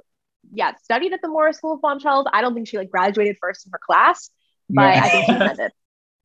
[0.51, 2.27] yeah, studied at the Maura's School of Bombshells.
[2.31, 4.29] I don't think she like graduated first in her class,
[4.69, 4.83] but.
[4.83, 5.71] I think she did.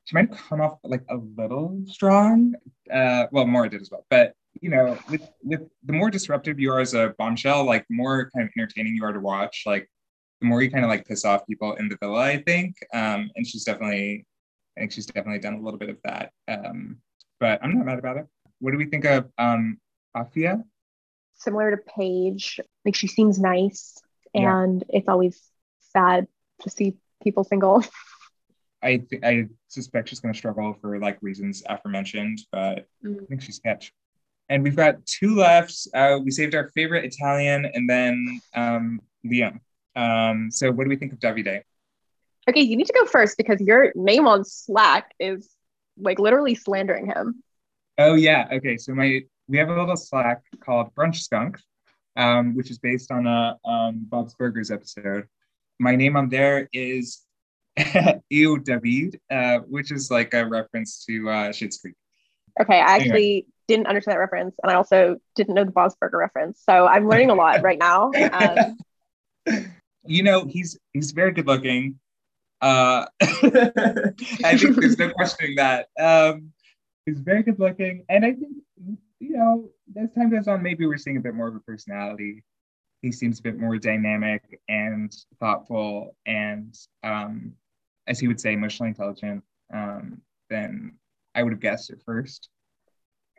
[0.06, 2.54] She might come off like a little strong.
[2.92, 6.72] Uh, well, Maura did as well, but you know, with with the more disruptive you
[6.72, 9.88] are as a bombshell, like the more kind of entertaining you are to watch, like
[10.40, 12.76] the more you kind of like piss off people in the villa, I think.
[12.92, 14.26] Um, and she's definitely,
[14.76, 16.32] I think she's definitely done a little bit of that.
[16.48, 16.98] Um,
[17.38, 18.26] but I'm not mad about it.
[18.58, 19.78] What do we think of um,
[20.16, 20.62] Afia?
[21.34, 24.00] Similar to Paige, like she seems nice
[24.34, 24.98] and yeah.
[24.98, 25.40] it's always
[25.92, 26.26] sad
[26.60, 27.84] to see people single.
[28.82, 33.22] I th- I suspect she's going to struggle for like reasons aforementioned, but mm.
[33.22, 33.92] I think she's catch.
[34.50, 35.88] And we've got two left.
[35.94, 39.60] Uh, we saved our favorite Italian, and then um, Liam.
[39.96, 41.62] Um, so, what do we think of Davide?
[42.48, 45.48] Okay, you need to go first because your name on Slack is
[45.98, 47.42] like literally slandering him.
[47.98, 48.48] Oh yeah.
[48.52, 51.58] Okay, so my we have a little Slack called Brunch Skunk,
[52.16, 55.26] um, which is based on a um, Bob's Burgers episode.
[55.78, 57.22] My name on there is
[58.30, 61.94] Ew David, uh, which is like a reference to uh, Schitt's Creek.
[62.60, 63.46] Okay, I actually anyway.
[63.70, 66.60] Didn't understand that reference, and I also didn't know the Bob's Burgers reference.
[66.60, 68.10] So I'm learning a lot right now.
[68.32, 69.68] Um,
[70.04, 72.00] you know, he's he's very good looking.
[72.60, 75.86] Uh, I think there's no questioning that.
[76.00, 76.50] Um,
[77.06, 78.56] he's very good looking, and I think
[79.20, 82.42] you know, as time goes on, maybe we're seeing a bit more of a personality.
[83.02, 87.52] He seems a bit more dynamic and thoughtful, and um,
[88.08, 90.94] as he would say, emotionally intelligent um, than
[91.36, 92.48] I would have guessed at first.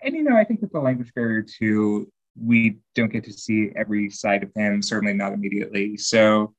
[0.04, 3.72] And you know, I think with the language barrier too, we don't get to see
[3.76, 5.97] every side of him, certainly not immediately.
[5.97, 6.54] So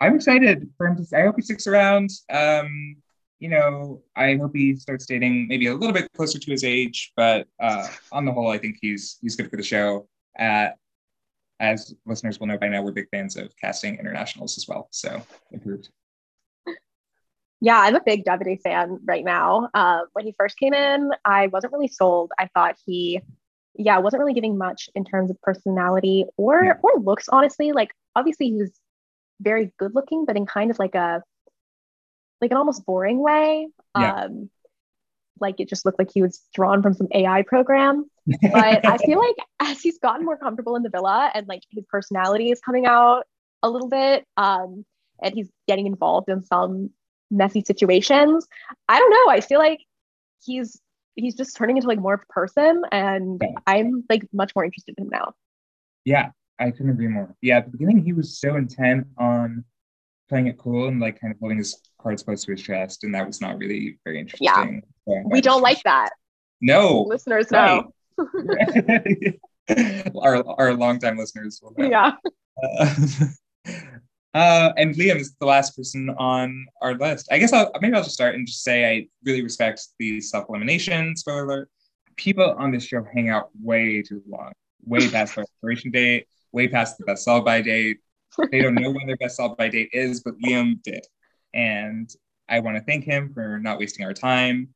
[0.00, 1.16] I'm excited for him to.
[1.16, 2.10] I hope he sticks around.
[2.30, 2.96] Um,
[3.38, 7.12] you know, I hope he starts dating maybe a little bit closer to his age,
[7.16, 10.08] but uh, on the whole, I think he's he's good for the show.
[10.38, 10.68] Uh,
[11.60, 14.88] as listeners will know by now, we're big fans of casting internationals as well.
[14.90, 15.22] So
[15.52, 15.90] improved.
[17.62, 19.70] Yeah, I'm a big Davide fan right now.
[19.72, 22.32] Uh, when he first came in, I wasn't really sold.
[22.36, 23.20] I thought he,
[23.76, 26.72] yeah, wasn't really giving much in terms of personality or yeah.
[26.82, 27.28] or looks.
[27.28, 28.72] Honestly, like obviously he was
[29.40, 31.22] very good looking, but in kind of like a
[32.40, 33.68] like an almost boring way.
[33.96, 34.24] Yeah.
[34.24, 34.50] Um,
[35.38, 38.10] like it just looked like he was drawn from some AI program.
[38.42, 41.84] But I feel like as he's gotten more comfortable in the villa and like his
[41.88, 43.24] personality is coming out
[43.62, 44.84] a little bit, um,
[45.22, 46.90] and he's getting involved in some
[47.32, 48.46] messy situations.
[48.88, 49.32] I don't know.
[49.32, 49.80] I feel like
[50.44, 50.80] he's
[51.14, 53.50] he's just turning into like more of a person and yeah.
[53.66, 55.32] I'm like much more interested in him now.
[56.04, 57.34] Yeah, I couldn't agree more.
[57.40, 59.64] Yeah, at the beginning he was so intent on
[60.28, 63.14] playing it cool and like kind of holding his cards close to his chest, and
[63.14, 64.46] that was not really very interesting.
[64.46, 64.64] Yeah,
[65.06, 66.10] so we don't like that.
[66.60, 67.84] No, listeners right.
[67.84, 67.92] know.
[70.22, 71.88] our our longtime listeners will know.
[71.88, 72.12] Yeah.
[72.78, 72.94] Uh,
[74.34, 77.28] uh, and Liam is the last person on our list.
[77.30, 80.46] I guess I'll maybe I'll just start and just say I really respect the self
[80.48, 81.14] elimination.
[81.16, 81.70] Spoiler alert:
[82.16, 84.52] people on this show hang out way too long,
[84.84, 87.98] way past their expiration date, way past the best sell by date.
[88.50, 91.04] They don't know when their best sell by date is, but Liam did,
[91.52, 92.08] and
[92.48, 94.68] I want to thank him for not wasting our time.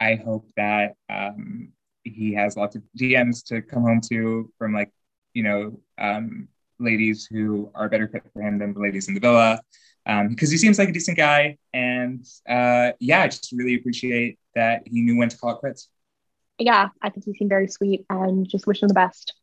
[0.00, 1.72] I hope that um,
[2.02, 4.90] he has lots of DMs to come home to from like
[5.32, 6.48] you know um,
[6.78, 9.60] ladies who are better fit for him than the ladies in the villa
[10.04, 11.56] because um, he seems like a decent guy.
[11.72, 15.88] And uh, yeah, I just really appreciate that he knew when to call it quits.
[16.58, 19.34] Yeah, I think he seemed very sweet and just wish him the best.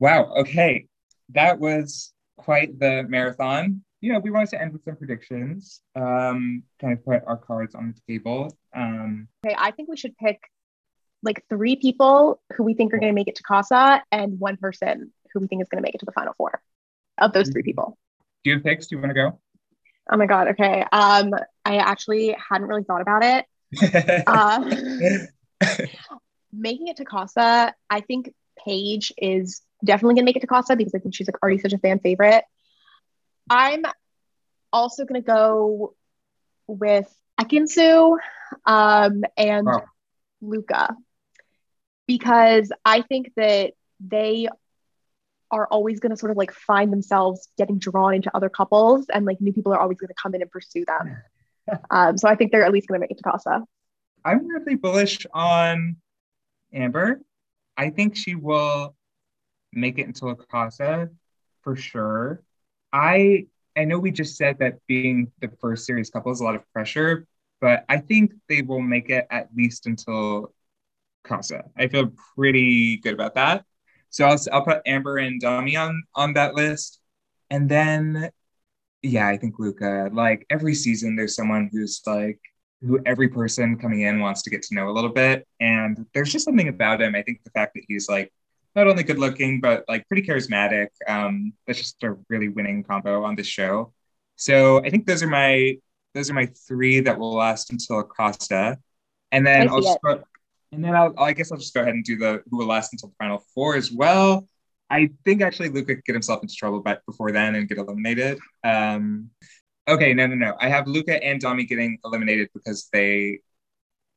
[0.00, 0.32] Wow.
[0.38, 0.86] Okay.
[1.30, 3.82] That was quite the marathon.
[4.00, 7.74] You know, we wanted to end with some predictions, um, kind of put our cards
[7.74, 8.56] on the table.
[8.74, 10.40] Um, okay, I think we should pick
[11.22, 14.56] like three people who we think are going to make it to Casa and one
[14.56, 16.62] person who we think is going to make it to the final four
[17.20, 17.98] of those three people.
[18.44, 18.86] Do you have picks?
[18.86, 19.40] Do you want to go?
[20.10, 20.48] Oh my god.
[20.48, 20.84] Okay.
[20.90, 23.44] Um, I actually hadn't really thought about it.
[24.26, 24.64] uh,
[26.52, 28.32] making it to Casa, I think
[28.64, 31.72] Paige is definitely gonna make it to Casa because I think she's like already such
[31.72, 32.44] a fan favorite.
[33.50, 33.84] I'm
[34.72, 35.94] also gonna go
[36.66, 38.18] with Ekin-Su
[38.66, 39.80] um, and oh.
[40.40, 40.96] Luca
[42.06, 44.48] because I think that they
[45.50, 49.24] are always going to sort of like find themselves getting drawn into other couples and
[49.24, 51.16] like new people are always going to come in and pursue them.
[51.90, 53.64] um, so I think they're at least going to make it to Casa.
[54.24, 55.96] I'm really bullish on
[56.72, 57.22] Amber.
[57.76, 58.94] I think she will
[59.72, 61.10] make it into La Casa
[61.62, 62.42] for sure.
[62.92, 63.46] I
[63.76, 66.62] I know we just said that being the first series couple is a lot of
[66.72, 67.26] pressure,
[67.60, 70.52] but I think they will make it at least until
[71.22, 71.64] Casa.
[71.76, 73.64] I feel pretty good about that.
[74.10, 77.00] So I'll, I'll put Amber and Dami on on that list,
[77.50, 78.30] and then
[79.02, 80.10] yeah, I think Luca.
[80.12, 82.40] Like every season, there's someone who's like
[82.80, 86.32] who every person coming in wants to get to know a little bit, and there's
[86.32, 87.14] just something about him.
[87.14, 88.32] I think the fact that he's like
[88.74, 90.88] not only good looking but like pretty charismatic.
[91.06, 93.92] Um, that's just a really winning combo on this show.
[94.36, 95.78] So I think those are my
[96.14, 98.78] those are my three that will last until Acosta.
[99.30, 100.22] And then I'll just put,
[100.72, 102.92] and then I'll, I guess I'll just go ahead and do the who will last
[102.92, 104.48] until the final four as well.
[104.90, 108.38] I think actually Luca could get himself into trouble but before then and get eliminated.
[108.64, 109.30] Um,
[109.86, 110.56] okay, no, no, no.
[110.60, 113.40] I have Luca and Dami getting eliminated because they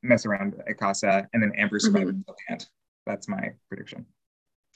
[0.02, 2.16] mess around at Casa and then Amber surviving mm-hmm.
[2.18, 2.66] until the end.
[3.06, 4.06] That's my prediction.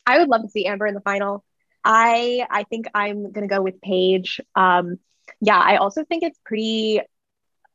[0.07, 1.45] I would love to see Amber in the final.
[1.85, 4.41] I I think I'm gonna go with Paige.
[4.55, 4.99] Um,
[5.41, 7.01] yeah, I also think it's pretty.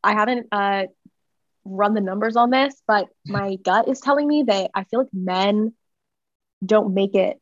[0.04, 0.86] I haven't uh,
[1.66, 5.14] run the numbers on this, but my gut is telling me that I feel like
[5.14, 5.74] men
[6.66, 7.40] don't make it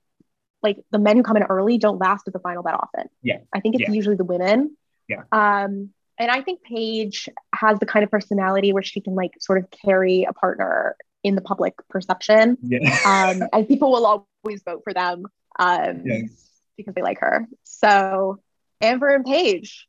[0.61, 3.09] like the men who come in early don't last at the final that often.
[3.21, 3.39] Yeah.
[3.53, 3.91] I think it's yeah.
[3.91, 4.75] usually the women.
[5.07, 5.23] Yeah.
[5.31, 9.59] Um, and I think Paige has the kind of personality where she can like sort
[9.59, 12.57] of carry a partner in the public perception.
[12.61, 12.79] Yeah.
[13.05, 15.25] Um, and people will always vote for them
[15.57, 16.49] um, yes.
[16.75, 17.47] because they like her.
[17.63, 18.39] So
[18.81, 19.87] Amber and Paige.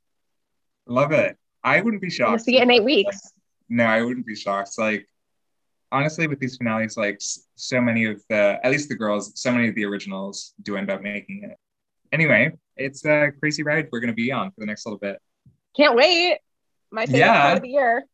[0.86, 1.36] Love it.
[1.62, 2.42] I wouldn't be We'll shocked.
[2.42, 3.32] see it in eight weeks.
[3.70, 4.70] No, I wouldn't be shocked.
[4.76, 5.06] Like,
[5.92, 7.18] honestly, with these finales, like
[7.54, 10.90] so many of the, at least the girls, so many of the originals do end
[10.90, 11.56] up making it.
[12.12, 15.18] Anyway, it's a crazy ride we're going to be on for the next little bit.
[15.76, 16.38] Can't wait.
[16.90, 17.42] My favorite Yeah.
[17.42, 18.04] part of the year.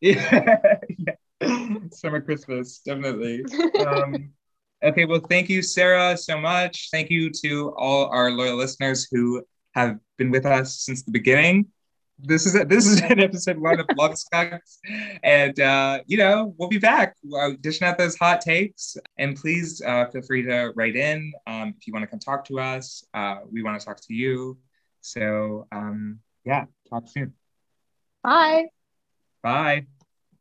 [0.00, 0.76] Yeah.
[1.40, 1.74] yeah.
[1.92, 3.44] Summer Christmas, definitely.
[3.86, 4.30] Um,
[4.84, 6.88] okay, well, thank you, Sarah, so much.
[6.90, 9.42] Thank you to all our loyal listeners who
[9.74, 11.66] have been with us since the beginning.
[12.18, 12.68] This is it.
[12.68, 14.78] This is an episode one of Love Skunks,
[15.22, 18.96] and uh, you know we'll be back uh, dishing out those hot takes.
[19.18, 22.44] And please uh, feel free to write in um, if you want to come talk
[22.46, 23.04] to us.
[23.14, 24.58] Uh, we want to talk to you.
[25.00, 27.34] So um, yeah, talk soon.
[28.22, 28.66] Bye.
[29.42, 29.86] Bye.